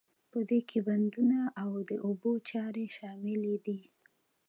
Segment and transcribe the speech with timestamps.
[0.31, 3.79] په دې کې بندونه او د اوبو چارې شاملې دي.